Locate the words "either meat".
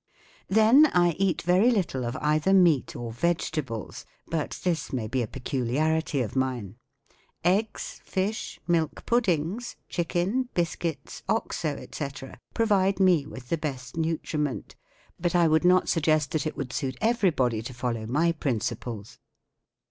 2.21-2.95